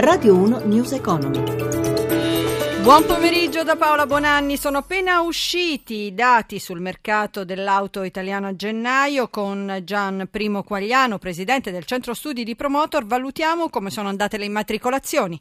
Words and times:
Radio 0.00 0.36
1 0.36 0.60
News 0.66 0.92
Economy. 0.92 1.42
Buon 2.84 3.04
pomeriggio 3.04 3.64
da 3.64 3.74
Paola 3.74 4.06
Bonanni. 4.06 4.56
Sono 4.56 4.78
appena 4.78 5.22
usciti 5.22 6.06
i 6.06 6.14
dati 6.14 6.60
sul 6.60 6.80
mercato 6.80 7.44
dell'auto 7.44 8.04
italiano 8.04 8.46
a 8.46 8.54
gennaio 8.54 9.26
con 9.26 9.80
Gian 9.82 10.28
Primo 10.30 10.62
Quagliano, 10.62 11.18
presidente 11.18 11.72
del 11.72 11.82
centro 11.84 12.14
studi 12.14 12.44
di 12.44 12.54
Promotor. 12.54 13.06
Valutiamo 13.06 13.70
come 13.70 13.90
sono 13.90 14.08
andate 14.08 14.38
le 14.38 14.44
immatricolazioni. 14.44 15.36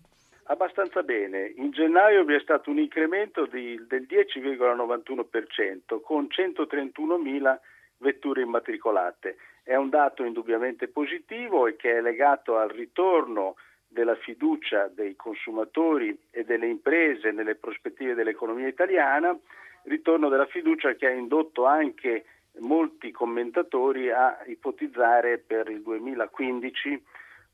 Abbastanza 0.46 1.04
bene. 1.04 1.54
In 1.58 1.70
gennaio 1.70 2.24
vi 2.24 2.34
è 2.34 2.40
stato 2.40 2.72
un 2.72 2.80
incremento 2.80 3.46
di, 3.46 3.80
del 3.88 4.08
10,91% 4.10 6.02
con 6.02 6.30
131.000 6.36 7.60
vetture 8.00 8.42
immatricolate. 8.42 9.38
È 9.62 9.76
un 9.76 9.90
dato 9.90 10.24
indubbiamente 10.24 10.88
positivo 10.88 11.68
e 11.68 11.76
che 11.76 11.98
è 11.98 12.02
legato 12.02 12.58
al 12.58 12.70
ritorno 12.70 13.54
della 13.98 14.16
fiducia 14.16 14.92
dei 14.94 15.16
consumatori 15.16 16.16
e 16.30 16.44
delle 16.44 16.68
imprese 16.68 17.32
nelle 17.32 17.56
prospettive 17.56 18.14
dell'economia 18.14 18.68
italiana, 18.68 19.36
ritorno 19.86 20.30
della 20.30 20.46
fiducia 20.46 20.94
che 20.94 21.08
ha 21.08 21.12
indotto 21.12 21.66
anche 21.66 22.26
molti 22.60 23.10
commentatori 23.10 24.12
a 24.12 24.38
ipotizzare 24.46 25.40
per 25.40 25.70
il 25.70 25.82
2015 25.82 27.04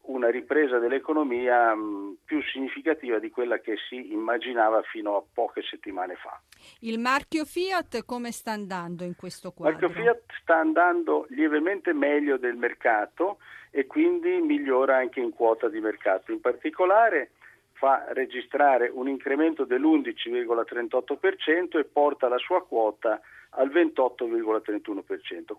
una 0.05 0.29
ripresa 0.29 0.79
dell'economia 0.79 1.73
mh, 1.73 2.17
più 2.25 2.41
significativa 2.43 3.19
di 3.19 3.29
quella 3.29 3.59
che 3.59 3.77
si 3.87 4.11
immaginava 4.11 4.81
fino 4.81 5.15
a 5.15 5.23
poche 5.33 5.61
settimane 5.61 6.15
fa. 6.15 6.41
Il 6.81 6.99
marchio 6.99 7.45
Fiat 7.45 8.03
come 8.03 8.33
sta 8.33 8.51
andando 8.51 9.05
in 9.05 9.15
questo 9.15 9.51
quadro? 9.51 9.77
Il 9.77 9.81
marchio 9.81 10.03
Fiat 10.03 10.23
sta 10.41 10.57
andando 10.57 11.25
lievemente 11.29 11.93
meglio 11.93 12.35
del 12.35 12.57
mercato 12.57 13.37
e 13.75 13.87
quindi 13.87 14.39
migliora 14.39 14.97
anche 14.97 15.19
in 15.19 15.31
quota 15.31 15.67
di 15.67 15.79
mercato. 15.79 16.31
In 16.31 16.39
particolare 16.39 17.31
fa 17.71 18.05
registrare 18.09 18.91
un 18.93 19.07
incremento 19.07 19.65
dell'11,38% 19.65 21.79
e 21.79 21.83
porta 21.85 22.27
la 22.27 22.37
sua 22.37 22.63
quota 22.63 23.19
al 23.49 23.69
28,31%. 23.69 25.55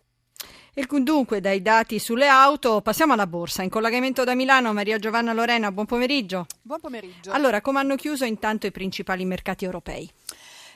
E 0.77 0.87
dunque, 1.01 1.41
dai 1.41 1.61
dati 1.61 1.99
sulle 1.99 2.29
auto, 2.29 2.83
passiamo 2.83 3.15
alla 3.15 3.27
borsa. 3.27 3.65
In 3.65 3.71
collegamento 3.71 4.23
da 4.23 4.37
Milano, 4.37 4.73
Maria 4.73 4.99
Giovanna 4.99 5.33
Lorena, 5.33 5.73
buon 5.73 5.87
pomeriggio. 5.87 6.47
Buon 6.63 6.79
pomeriggio. 6.81 7.33
Allora, 7.33 7.61
come 7.61 7.81
hanno 7.81 7.97
chiuso 7.97 8.25
intanto 8.25 8.69
i 8.69 8.71
principali 8.71 9.25
mercati 9.25 9.65
europei? 9.65 10.09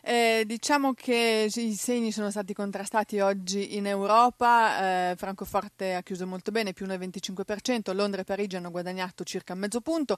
Eh, 0.03 0.45
diciamo 0.47 0.95
che 0.95 1.49
i 1.53 1.75
segni 1.75 2.13
sono 2.13 2.31
stati 2.31 2.55
contrastati 2.55 3.21
oggi 3.21 3.77
in 3.77 3.87
Europa, 3.87 5.11
eh, 5.11 5.17
Francoforte 5.17 5.95
ha 5.95 6.03
chiuso 6.03 6.27
molto 6.27 6.51
bene, 6.51 6.73
più 6.73 6.87
1,25%, 6.87 7.95
Londra 7.95 8.21
e 8.21 8.25
Parigi 8.25 8.57
hanno 8.57 8.71
guadagnato 8.71 9.25
circa 9.25 9.55
mezzo 9.55 9.81
punto, 9.81 10.17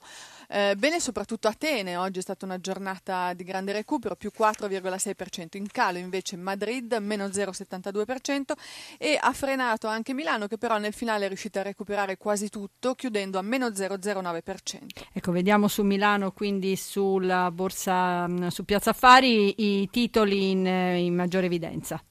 eh, 0.49 0.75
bene 0.77 0.99
soprattutto 0.99 1.47
Atene, 1.47 1.97
oggi 1.97 2.19
è 2.19 2.21
stata 2.21 2.45
una 2.45 2.59
giornata 2.59 3.33
di 3.33 3.43
grande 3.43 3.71
recupero, 3.71 4.15
più 4.15 4.31
4,6%, 4.37 5.57
in 5.57 5.67
calo 5.67 5.97
invece 5.97 6.37
Madrid, 6.37 6.93
meno 7.01 7.25
0,72% 7.27 8.53
e 8.97 9.17
ha 9.19 9.33
frenato 9.33 9.87
anche 9.87 10.13
Milano 10.13 10.47
che 10.47 10.57
però 10.57 10.77
nel 10.77 10.93
finale 10.93 11.25
è 11.25 11.27
riuscita 11.27 11.61
a 11.61 11.63
recuperare 11.63 12.17
quasi 12.17 12.49
tutto, 12.49 12.93
chiudendo 12.95 13.37
a 13.37 13.41
meno 13.41 13.67
0,09%. 13.67 14.85
Ecco, 15.13 15.31
vediamo 15.31 15.67
su 15.67 15.83
Milano, 15.83 16.31
quindi 16.31 16.75
sulla 16.75 17.49
borsa, 17.51 18.27
su 18.49 18.63
Piazza 18.63 18.91
Affari, 18.91 19.55
i 19.57 19.80
titoli 19.89 20.51
in, 20.51 20.67
eh, 20.67 20.97
in 20.97 21.15
maggiore 21.15 21.47
evidenza? 21.47 22.03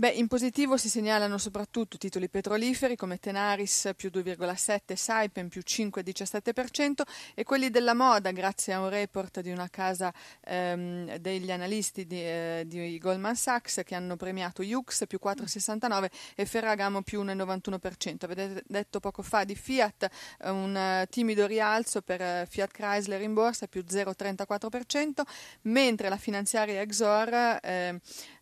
Beh, 0.00 0.10
in 0.10 0.28
positivo 0.28 0.76
si 0.76 0.88
segnalano 0.88 1.38
soprattutto 1.38 1.98
titoli 1.98 2.28
petroliferi 2.28 2.94
come 2.94 3.18
Tenaris 3.18 3.90
più 3.96 4.12
2,7, 4.14 4.94
Saipem 4.94 5.48
più 5.48 5.60
5,17% 5.60 7.02
e 7.34 7.42
quelli 7.42 7.68
della 7.68 7.94
moda 7.94 8.30
grazie 8.30 8.74
a 8.74 8.80
un 8.80 8.90
report 8.90 9.40
di 9.40 9.50
una 9.50 9.66
casa 9.68 10.14
ehm, 10.44 11.16
degli 11.16 11.50
analisti 11.50 12.06
di, 12.06 12.20
eh, 12.20 12.62
di, 12.64 12.96
Goldman 13.00 13.34
Sachs 13.34 13.80
che 13.84 13.96
hanno 13.96 14.14
premiato 14.14 14.62
Yux 14.62 15.04
più 15.08 15.18
4,69 15.20 16.06
e 16.36 16.46
Ferragamo 16.46 17.02
più 17.02 17.24
1,91%. 17.24 18.18
Avete 18.20 18.62
detto 18.68 19.00
poco 19.00 19.22
fa 19.22 19.42
di 19.42 19.56
Fiat 19.56 20.08
un 20.44 20.76
uh, 20.76 21.06
timido 21.10 21.44
rialzo 21.44 22.02
per 22.02 22.20
uh, 22.20 22.46
Fiat 22.48 22.70
Chrysler 22.70 23.20
in 23.22 23.34
borsa 23.34 23.66
più 23.66 23.82
0,34%, 23.84 25.22
mentre 25.62 26.08
la 26.08 26.18
finanziaria 26.18 26.82
Exor 26.82 27.58
eh, 27.64 28.00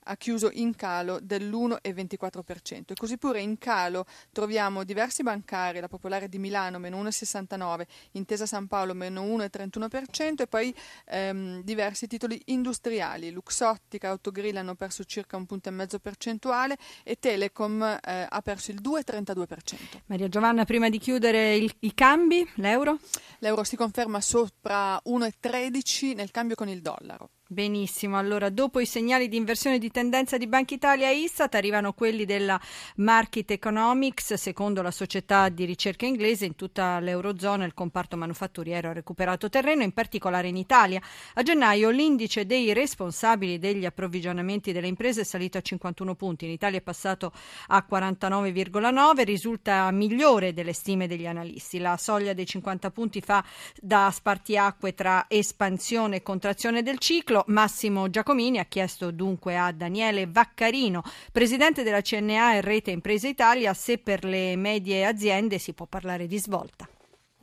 ha 0.09 0.17
chiuso 0.17 0.51
in 0.53 0.75
calo 0.75 1.19
dell'1,24% 1.21 2.83
e 2.89 2.95
così 2.95 3.19
pure 3.19 3.41
in 3.41 3.59
calo 3.59 4.05
troviamo 4.33 4.85
diversi 4.85 5.23
bancari, 5.23 5.81
la 5.81 5.89
Popolare 5.89 6.29
di 6.29 6.39
Milano 6.39 6.79
meno 6.79 7.03
1,69, 7.03 7.83
Intesa 8.13 8.47
San 8.47 8.67
Paolo 8.67 8.95
meno 8.95 9.23
1,31% 9.23 10.43
e 10.43 10.47
poi 10.47 10.75
ehm, 11.07 11.63
diversi 11.63 12.07
titoli 12.07 12.41
industriali, 12.47 13.31
Luxottica, 13.31 14.09
Autogrill 14.09 14.57
hanno 14.57 14.75
perso 14.75 15.05
circa 15.05 15.37
un 15.37 15.47
punto 15.47 15.69
e 15.69 15.73
mezzo 15.73 15.99
percentuale 15.99 16.77
e 17.03 17.19
Telecom 17.19 17.83
eh, 17.83 18.27
ha 18.29 18.43
perso 18.43 18.71
il 18.71 18.81
2,32%. 18.81 20.01
Maria 20.07 20.29
Giovanna, 20.29 20.65
prima 20.65 20.89
di 20.89 20.99
chiudere 20.99 21.57
il, 21.57 21.73
i 21.81 21.95
cambi, 21.95 22.49
l'euro? 22.57 22.99
L'euro 23.41 23.65
si 23.65 23.77
conferma 23.77 24.21
sopra 24.21 25.01
1,13 25.07 26.15
nel 26.15 26.31
cambio 26.31 26.55
con 26.55 26.69
il 26.69 26.81
dollaro. 26.83 27.31
Benissimo, 27.49 28.19
allora 28.19 28.51
dopo 28.51 28.81
i 28.81 28.87
segnali 28.87 29.29
di 29.29 29.37
inversione 29.37 29.79
di 29.79 29.93
tendenza 29.93 30.37
di 30.37 30.49
Banca 30.49 30.75
Italia 30.75 31.11
e 31.11 31.19
Istat 31.19 31.55
arrivano 31.55 31.93
quelli 31.93 32.25
della 32.25 32.61
Market 32.97 33.53
Economics, 33.53 34.35
secondo 34.35 34.83
la 34.83 34.91
società 34.91 35.49
di 35.49 35.65
ricerca 35.65 36.07
inglese 36.07 36.45
in 36.45 36.57
tutta 36.57 36.99
l'Eurozona 36.99 37.65
il 37.65 37.73
comparto 37.73 38.17
manufatturiero 38.17 38.89
ha 38.89 38.93
recuperato 38.93 39.49
terreno, 39.49 39.85
in 39.85 39.93
particolare 39.93 40.49
in 40.49 40.57
Italia. 40.57 41.01
A 41.35 41.43
gennaio 41.45 41.91
l'indice 41.91 42.47
dei 42.47 42.73
responsabili 42.73 43.61
degli 43.61 43.85
approvvigionamenti 43.85 44.73
delle 44.73 44.89
imprese 44.89 45.21
è 45.21 45.25
salito 45.25 45.57
a 45.57 45.61
51 45.61 46.17
punti, 46.17 46.47
in 46.47 46.51
Italia 46.51 46.81
è 46.81 46.83
passato 46.83 47.33
a 47.69 47.87
49,9, 47.89 49.23
risulta 49.23 49.89
migliore 49.93 50.53
delle 50.53 50.73
stime 50.73 51.07
degli 51.07 51.29
analisti. 51.29 51.79
La 51.79 51.97
soglia 51.97 52.33
dei 52.33 52.45
50 52.45 52.91
punti 52.91 53.21
fa 53.21 53.45
da 53.81 54.11
spartiacque 54.13 54.95
tra 54.95 55.27
espansione 55.29 56.17
e 56.17 56.23
contrazione 56.25 56.83
del 56.83 56.99
ciclo 56.99 57.35
ciclo. 57.37 57.45
Massimo 57.49 58.09
Giacomini 58.09 58.59
ha 58.59 58.65
chiesto 58.65 59.11
dunque 59.11 59.59
a 59.59 59.73
Daniele 59.73 60.27
Vaccarino, 60.27 61.03
presidente 61.33 61.83
della 61.83 62.01
CNA 62.01 62.55
e 62.55 62.61
Rete 62.61 62.91
Imprese 62.91 63.29
Italia, 63.29 63.75
se 63.75 63.99
per 63.99 64.25
le 64.25 64.57
medie 64.57 65.05
aziende 65.05 65.59
si 65.59 65.75
può 65.75 65.87
parlare 65.87 66.27
di 66.27 66.39
svolta. 66.39 66.89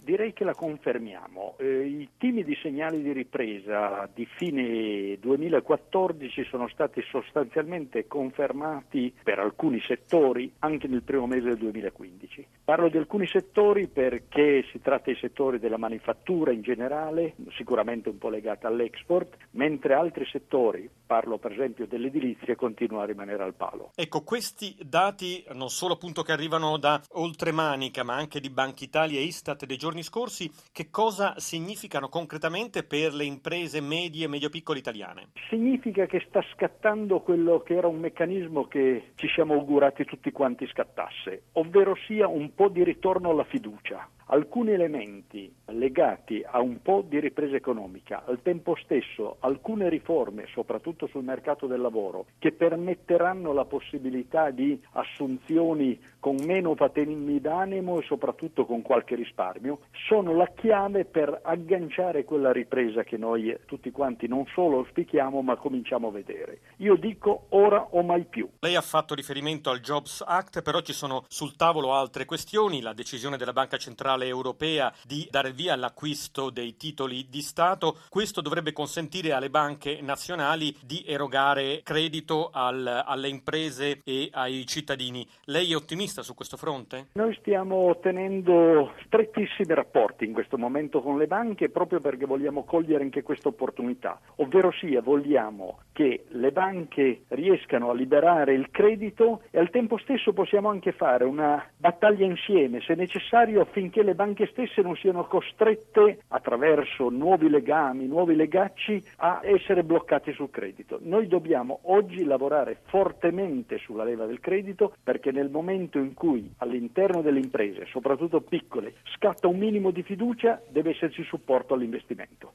Direi 0.03 0.33
che 0.33 0.43
la 0.43 0.53
confermiamo. 0.53 1.55
Eh, 1.59 1.85
I 1.85 2.09
timidi 2.17 2.57
segnali 2.61 3.01
di 3.01 3.13
ripresa 3.13 4.09
di 4.13 4.25
fine 4.25 5.17
2014 5.17 6.43
sono 6.43 6.67
stati 6.67 7.01
sostanzialmente 7.09 8.05
confermati 8.05 9.13
per 9.23 9.39
alcuni 9.39 9.79
settori 9.79 10.51
anche 10.59 10.87
nel 10.87 11.03
primo 11.03 11.25
mese 11.25 11.47
del 11.47 11.57
2015. 11.57 12.45
Parlo 12.65 12.89
di 12.89 12.97
alcuni 12.97 13.27
settori 13.27 13.87
perché 13.87 14.65
si 14.71 14.81
tratta 14.81 15.09
di 15.09 15.17
settori 15.17 15.57
della 15.57 15.77
manifattura 15.77 16.51
in 16.51 16.63
generale, 16.63 17.35
sicuramente 17.55 18.09
un 18.09 18.17
po' 18.17 18.27
legata 18.27 18.67
all'export, 18.67 19.37
mentre 19.51 19.93
altri 19.93 20.25
settori, 20.25 20.89
parlo 21.05 21.37
per 21.37 21.53
esempio 21.53 21.87
dell'edilizia, 21.87 22.55
continuano 22.55 23.03
a 23.03 23.07
rimanere 23.07 23.43
al 23.43 23.53
palo. 23.53 23.91
Ecco, 23.95 24.21
questi 24.23 24.75
dati 24.83 25.45
non 25.53 25.69
solo 25.69 25.93
appunto 25.93 26.23
che 26.23 26.33
arrivano 26.33 26.77
da 26.77 27.01
oltremanica, 27.11 28.03
ma 28.03 28.15
anche 28.15 28.41
di 28.41 28.49
Banca 28.49 28.83
Italia 28.83 29.19
e 29.19 29.23
Istat 29.23 29.65
dei 29.65 29.77
giorni 29.77 29.92
giorni 29.93 30.03
scorsi, 30.03 30.51
che 30.71 30.89
cosa 30.89 31.35
significano 31.37 32.09
concretamente 32.09 32.83
per 32.83 33.13
le 33.13 33.25
imprese 33.25 33.79
medie 33.79 34.25
e 34.25 34.27
medio-piccole 34.27 34.79
italiane? 34.79 35.29
Significa 35.49 36.07
che 36.07 36.23
sta 36.27 36.43
scattando 36.53 37.21
quello 37.21 37.61
che 37.61 37.75
era 37.75 37.87
un 37.87 37.99
meccanismo 37.99 38.67
che 38.67 39.11
ci 39.15 39.27
siamo 39.27 39.53
augurati 39.53 40.03
tutti 40.05 40.31
quanti 40.31 40.65
scattasse, 40.67 41.43
ovvero 41.53 41.95
sia 42.07 42.27
un 42.27 42.55
po' 42.55 42.69
di 42.69 42.83
ritorno 42.83 43.29
alla 43.29 43.43
fiducia 43.43 44.09
alcuni 44.27 44.71
elementi 44.71 45.53
legati 45.67 46.43
a 46.45 46.61
un 46.61 46.81
po' 46.81 47.03
di 47.07 47.19
ripresa 47.19 47.55
economica, 47.55 48.23
al 48.25 48.41
tempo 48.41 48.75
stesso 48.83 49.37
alcune 49.39 49.89
riforme, 49.89 50.45
soprattutto 50.53 51.07
sul 51.07 51.23
mercato 51.23 51.67
del 51.67 51.81
lavoro, 51.81 52.25
che 52.39 52.51
permetteranno 52.51 53.53
la 53.53 53.65
possibilità 53.65 54.51
di 54.51 54.79
assunzioni 54.91 55.99
con 56.19 56.37
meno 56.45 56.73
patemi 56.73 57.41
d'animo 57.41 57.99
e 57.99 58.03
soprattutto 58.03 58.65
con 58.65 58.81
qualche 58.81 59.15
risparmio, 59.15 59.79
sono 60.07 60.33
la 60.33 60.49
chiave 60.55 61.03
per 61.03 61.41
agganciare 61.43 62.23
quella 62.23 62.51
ripresa 62.51 63.03
che 63.03 63.17
noi 63.17 63.53
tutti 63.65 63.91
quanti 63.91 64.27
non 64.27 64.45
solo 64.53 64.77
auspichiamo 64.77 65.41
ma 65.41 65.57
cominciamo 65.57 66.07
a 66.07 66.11
vedere. 66.11 66.59
Io 66.77 66.95
dico 66.95 67.47
ora 67.49 67.87
o 67.91 68.01
mai 68.03 68.23
più. 68.23 68.49
Lei 68.59 68.75
ha 68.75 68.81
fatto 68.81 69.15
riferimento 69.15 69.69
al 69.69 69.81
Jobs 69.81 70.23
Act, 70.25 70.61
però 70.61 70.79
ci 70.79 70.93
sono 70.93 71.25
sul 71.27 71.55
tavolo 71.57 71.93
altre 71.93 72.23
questioni, 72.23 72.81
la 72.81 72.93
decisione 72.93 73.35
della 73.35 73.53
Banca 73.53 73.77
Centrale 73.77 74.12
Centrale 74.13 74.27
Europea 74.27 74.93
di 75.05 75.27
dare 75.29 75.51
via 75.51 75.73
all'acquisto 75.73 76.49
dei 76.49 76.75
titoli 76.77 77.27
di 77.29 77.41
Stato. 77.41 77.97
Questo 78.09 78.41
dovrebbe 78.41 78.71
consentire 78.71 79.31
alle 79.31 79.49
banche 79.49 79.99
nazionali 80.01 80.75
di 80.83 81.03
erogare 81.07 81.81
credito 81.83 82.49
al, 82.53 83.03
alle 83.05 83.27
imprese 83.27 84.01
e 84.03 84.29
ai 84.31 84.65
cittadini. 84.67 85.25
Lei 85.45 85.71
è 85.71 85.75
ottimista 85.75 86.21
su 86.21 86.35
questo 86.35 86.57
fronte? 86.57 87.07
Noi 87.13 87.35
stiamo 87.39 87.97
tenendo 88.01 88.93
strettissimi 89.05 89.73
rapporti 89.73 90.25
in 90.25 90.33
questo 90.33 90.57
momento 90.57 91.01
con 91.01 91.17
le 91.17 91.27
banche 91.27 91.69
proprio 91.69 91.99
perché 91.99 92.25
vogliamo 92.25 92.63
cogliere 92.63 93.03
anche 93.03 93.23
questa 93.23 93.47
opportunità, 93.47 94.19
ovvero 94.35 94.71
sia 94.71 95.01
vogliamo 95.01 95.79
che 95.91 96.25
le 96.29 96.51
banche 96.51 97.23
riescano 97.29 97.89
a 97.89 97.93
liberare 97.93 98.53
il 98.53 98.69
credito 98.69 99.41
e 99.49 99.59
al 99.59 99.69
tempo 99.69 99.97
stesso 99.97 100.33
possiamo 100.33 100.69
anche 100.69 100.91
fare 100.91 101.23
una 101.23 101.63
battaglia 101.77 102.25
insieme, 102.25 102.81
se 102.81 102.95
necessario, 102.95 103.61
affinché 103.61 104.02
le 104.03 104.15
banche 104.15 104.47
stesse 104.47 104.81
non 104.81 104.95
siano 104.95 105.25
costrette 105.25 106.19
attraverso 106.27 107.09
nuovi 107.09 107.49
legami, 107.49 108.07
nuovi 108.07 108.35
legacci 108.35 109.03
a 109.17 109.39
essere 109.43 109.83
bloccate 109.83 110.33
sul 110.33 110.49
credito. 110.49 110.99
Noi 111.01 111.27
dobbiamo 111.27 111.79
oggi 111.83 112.23
lavorare 112.23 112.79
fortemente 112.85 113.77
sulla 113.77 114.03
leva 114.03 114.25
del 114.25 114.39
credito 114.39 114.93
perché 115.03 115.31
nel 115.31 115.49
momento 115.49 115.97
in 115.97 116.13
cui 116.13 116.51
all'interno 116.57 117.21
delle 117.21 117.39
imprese, 117.39 117.85
soprattutto 117.85 118.41
piccole, 118.41 118.95
scatta 119.15 119.47
un 119.47 119.57
minimo 119.57 119.91
di 119.91 120.03
fiducia, 120.03 120.61
deve 120.69 120.91
esserci 120.91 121.23
supporto 121.23 121.73
all'investimento. 121.73 122.53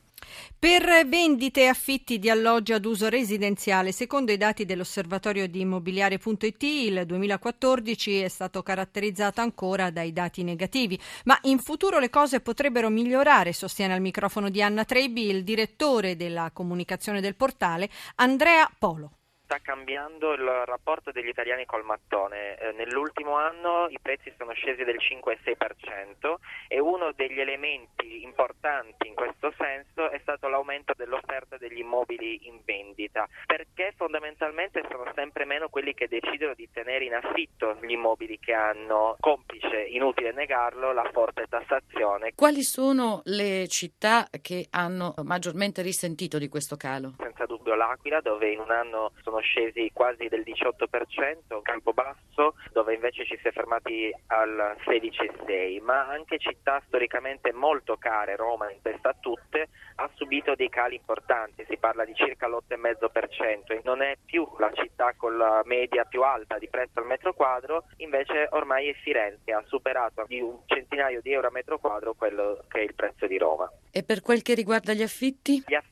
Per 0.59 1.07
vendite 1.07 1.63
e 1.63 1.67
affitti 1.67 2.19
di 2.19 2.31
alloggi 2.31 2.73
ad 2.73 2.85
uso 2.85 3.09
residenziale, 3.09 3.93
secondo 3.93 4.33
i 4.33 4.37
dati 4.37 4.65
dell'osservatorio 4.65 5.47
di 5.49 5.61
immobiliare.it, 5.61 6.63
il 6.63 7.07
2014 7.07 8.23
è 8.23 8.29
stato 8.29 8.63
caratterizzato 8.63 9.41
ancora 9.41 9.91
dai 9.91 10.13
dati 10.13 10.43
negativi, 10.43 10.99
ma 11.25 11.39
in 11.43 11.59
futuro 11.59 11.99
le 11.99 12.11
cose 12.11 12.41
potrebbero 12.41 12.89
migliorare, 12.89 13.53
sostiene 13.53 13.95
al 13.95 14.01
microfono 14.01 14.51
di 14.51 14.63
Anna 14.63 14.85
Trebi 14.85 15.29
il 15.29 15.45
direttore 15.45 16.17
della 16.17 16.51
comunicazione 16.53 17.21
del 17.21 17.37
portale 17.37 17.89
Andrea 18.17 18.71
Polo 18.79 19.13
sta 19.49 19.61
cambiando 19.63 20.35
il 20.35 20.45
rapporto 20.67 21.11
degli 21.11 21.29
italiani 21.29 21.65
col 21.65 21.83
mattone. 21.83 22.59
Eh, 22.59 22.73
nell'ultimo 22.73 23.37
anno 23.37 23.89
i 23.89 23.99
prezzi 23.99 24.31
sono 24.37 24.53
scesi 24.53 24.85
del 24.85 24.99
5-6% 25.01 26.35
e 26.69 26.79
uno 26.79 27.13
degli 27.13 27.41
elementi 27.41 28.23
importanti 28.25 29.09
in 29.09 29.15
questo 29.15 29.51
senso 29.57 29.98
stato 30.29 30.49
l'aumento 30.49 30.93
dell'offerta 30.95 31.57
degli 31.57 31.79
immobili 31.79 32.47
in 32.49 32.61
vendita, 32.67 33.27
perché 33.47 33.95
fondamentalmente 33.97 34.85
sono 34.91 35.11
sempre 35.15 35.47
meno 35.47 35.69
quelli 35.69 35.95
che 35.95 36.07
decidono 36.07 36.53
di 36.55 36.69
tenere 36.71 37.07
in 37.07 37.15
affitto 37.15 37.79
gli 37.81 37.93
immobili 37.93 38.39
che 38.39 38.53
hanno, 38.53 39.17
complice, 39.21 39.87
inutile 39.89 40.33
negarlo, 40.33 40.93
la 40.93 41.09
forte 41.13 41.47
tassazione. 41.49 42.33
Quali 42.35 42.63
sono 42.63 43.23
le 43.25 43.67
città 43.69 44.29
che 44.43 44.67
hanno 44.71 45.15
maggiormente 45.25 45.81
risentito 45.81 46.37
di 46.37 46.49
questo 46.49 46.77
calo? 46.77 47.15
Dubbio 47.69 47.75
l'Aquila, 47.75 48.21
dove 48.21 48.51
in 48.51 48.61
un 48.61 48.71
anno 48.71 49.13
sono 49.23 49.41
scesi 49.41 49.91
quasi 49.93 50.29
del 50.29 50.41
18%, 50.41 51.61
Campobasso 51.61 52.55
dove 52.73 52.95
invece 52.95 53.25
ci 53.27 53.37
si 53.41 53.49
è 53.49 53.53
fermati 53.53 54.11
al 54.29 54.77
16,6%, 54.87 55.83
ma 55.83 56.07
anche 56.07 56.39
città 56.39 56.81
storicamente 56.87 57.53
molto 57.53 57.97
care, 57.97 58.37
Roma 58.37 58.71
in 58.71 58.81
testa 58.81 59.11
a 59.11 59.17
tutte, 59.21 59.69
ha 59.97 60.11
subito 60.15 60.55
dei 60.55 60.69
cali 60.69 60.95
importanti, 60.95 61.67
si 61.69 61.77
parla 61.77 62.05
di 62.05 62.15
circa 62.15 62.49
l'8,5%, 62.49 63.81
non 63.85 64.03
è 64.03 64.17
più 64.25 64.47
la 64.59 64.71
città 64.73 65.13
con 65.17 65.37
la 65.37 65.61
media 65.65 66.05
più 66.05 66.23
alta 66.23 66.57
di 66.59 66.69
prezzo 66.69 67.01
al 67.01 67.07
metro 67.07 67.35
quadro, 67.35 67.85
invece 67.97 68.49
ormai 68.51 68.89
è 68.89 68.95
Firenze, 68.95 69.53
ha 69.53 69.63
superato 69.67 70.25
di 70.27 70.41
un 70.41 70.61
centinaio 70.67 71.21
di 71.21 71.33
euro 71.33 71.49
a 71.49 71.53
metro 71.53 71.79
quadro 71.79 72.15
quello 72.15 72.65
che 72.69 72.79
è 72.79 72.83
il 72.83 72.95
prezzo 72.95 73.27
di 73.27 73.37
Roma. 73.37 73.71
E 73.91 74.03
per 74.05 74.23
quel 74.23 74.43
che 74.43 74.55
riguarda 74.55 74.93
gli 74.93 75.03
affitti? 75.03 75.65
Gli 75.67 75.75
affitti 75.75 75.88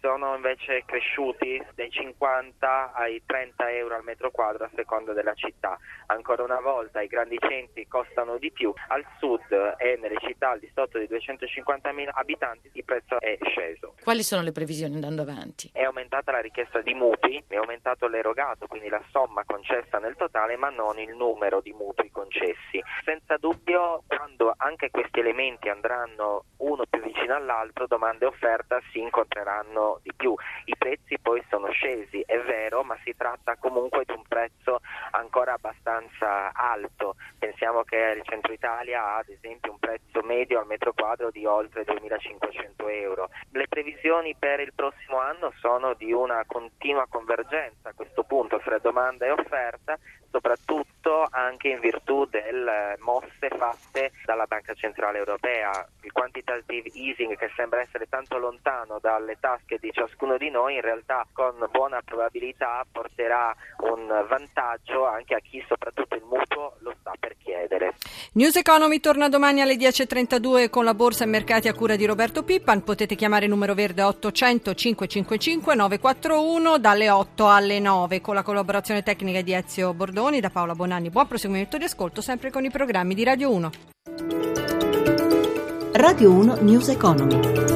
sono 0.00 0.34
invece 0.34 0.84
cresciuti 0.86 1.62
dai 1.74 1.90
50 1.90 2.92
ai 2.92 3.22
30 3.24 3.70
euro 3.72 3.96
al 3.96 4.04
metro 4.04 4.30
quadro 4.30 4.64
a 4.64 4.70
seconda 4.74 5.12
della 5.12 5.34
città. 5.34 5.78
Ancora 6.06 6.42
una 6.42 6.60
volta 6.60 7.00
i 7.02 7.06
grandi 7.06 7.38
centri 7.38 7.86
costano 7.88 8.38
di 8.38 8.50
più, 8.52 8.72
al 8.88 9.04
sud 9.18 9.50
e 9.78 9.98
nelle 10.00 10.18
città 10.20 10.50
al 10.50 10.58
di 10.58 10.70
sotto 10.74 10.98
di 10.98 11.06
250.000 11.06 12.08
abitanti 12.12 12.70
il 12.72 12.84
prezzo 12.84 13.20
è 13.20 13.38
sceso. 13.42 13.94
Quali 14.02 14.22
sono 14.22 14.42
le 14.42 14.52
previsioni 14.52 14.94
andando 14.94 15.22
avanti? 15.22 15.70
È 15.72 15.84
aumentata 16.14 16.30
la 16.30 16.40
richiesta 16.40 16.80
di 16.80 16.94
mutui, 16.94 17.42
è 17.48 17.56
aumentato 17.56 18.06
l'erogato, 18.06 18.66
quindi 18.68 18.88
la 18.88 19.02
somma 19.10 19.42
concessa 19.44 19.98
nel 19.98 20.14
totale, 20.14 20.56
ma 20.56 20.70
non 20.70 20.98
il 20.98 21.14
numero 21.16 21.60
di 21.60 21.72
mutui 21.72 22.10
concessi. 22.10 22.80
Senza 23.04 23.36
dubbio, 23.36 24.04
quando 24.06 24.54
anche 24.56 24.90
questi 24.90 25.18
elementi 25.18 25.68
andranno 25.68 26.44
uno 26.58 26.84
più 26.88 27.02
vicino 27.02 27.34
all'altro, 27.34 27.86
domanda 27.86 28.26
e 28.26 28.28
offerta 28.28 28.80
si 28.92 29.00
incontreranno 29.00 29.98
di 30.02 30.12
più. 30.14 30.34
I 30.66 30.76
prezzi 30.78 31.18
poi 31.20 31.44
sono 31.48 31.70
scesi, 31.70 32.22
è 32.24 32.38
vero, 32.38 32.84
ma 32.84 32.96
si 33.02 33.12
tratta 33.16 33.56
comunque 33.56 34.04
di 34.04 34.12
un 34.12 34.22
prezzo 34.28 34.80
ancora 35.10 35.54
abbastanza 35.54 36.52
alto. 36.52 37.16
Pensiamo 37.38 37.82
che 37.82 37.96
il 38.16 38.22
centro 38.24 38.52
Italia 38.52 39.02
ha 39.04 39.16
ad 39.16 39.28
esempio 39.28 39.72
un 39.72 39.78
prezzo 39.78 40.03
medio 40.22 40.60
al 40.60 40.66
metro 40.66 40.92
quadro 40.92 41.30
di 41.30 41.44
oltre 41.44 41.84
2500 41.84 42.88
euro. 42.88 43.28
Le 43.50 43.66
previsioni 43.68 44.34
per 44.38 44.60
il 44.60 44.72
prossimo 44.74 45.18
anno 45.18 45.52
sono 45.58 45.94
di 45.94 46.12
una 46.12 46.44
continua 46.46 47.06
convergenza 47.08 47.90
a 47.90 47.94
questo 47.94 48.22
punto 48.24 48.58
fra 48.58 48.78
domanda 48.78 49.26
e 49.26 49.30
offerta, 49.30 49.98
soprattutto 50.30 50.93
anche 51.30 51.68
in 51.68 51.80
virtù 51.80 52.24
delle 52.26 52.96
mosse 53.00 53.48
fatte 53.56 54.12
dalla 54.24 54.46
Banca 54.46 54.74
Centrale 54.74 55.18
Europea. 55.18 55.86
Il 56.02 56.12
quantitative 56.12 56.90
easing 56.94 57.36
che 57.36 57.50
sembra 57.56 57.80
essere 57.80 58.06
tanto 58.08 58.38
lontano 58.38 58.98
dalle 59.00 59.36
tasche 59.38 59.78
di 59.80 59.90
ciascuno 59.92 60.36
di 60.36 60.50
noi, 60.50 60.76
in 60.76 60.80
realtà 60.80 61.26
con 61.32 61.54
buona 61.70 62.00
probabilità 62.04 62.84
porterà 62.90 63.54
un 63.78 64.24
vantaggio 64.28 65.06
anche 65.06 65.34
a 65.34 65.40
chi 65.40 65.62
soprattutto 65.68 66.14
il 66.14 66.24
mutuo 66.24 66.76
lo 66.80 66.94
sta 67.00 67.12
per 67.18 67.36
chiedere. 67.36 67.94
News 68.32 68.56
Economy 68.56 68.98
torna 68.98 69.28
domani 69.28 69.60
alle 69.60 69.76
10.32 69.76 70.68
con 70.68 70.84
la 70.84 70.94
borsa 70.94 71.24
e 71.24 71.28
mercati 71.28 71.68
a 71.68 71.74
cura 71.74 71.96
di 71.96 72.04
Roberto 72.04 72.42
Pippan. 72.42 72.82
Potete 72.82 73.14
chiamare 73.14 73.44
il 73.44 73.50
numero 73.50 73.74
verde 73.74 74.02
800 74.02 74.74
555 74.74 75.74
941 75.74 76.78
dalle 76.78 77.10
8 77.10 77.48
alle 77.48 77.78
9 77.78 78.20
con 78.20 78.34
la 78.34 78.42
collaborazione 78.42 79.02
tecnica 79.02 79.42
di 79.42 79.52
Ezio 79.52 79.94
Bordoni 79.94 80.40
da 80.40 80.50
Paola 80.50 80.74
Bonanni. 80.74 80.93
Buon 80.94 81.26
proseguimento 81.26 81.76
di 81.76 81.84
ascolto 81.84 82.20
sempre 82.20 82.50
con 82.50 82.64
i 82.64 82.70
programmi 82.70 83.14
di 83.14 83.24
Radio 83.24 83.50
1. 83.52 83.70
Radio 85.92 86.30
1 86.30 86.60
News 86.60 86.88
Economy. 86.88 87.73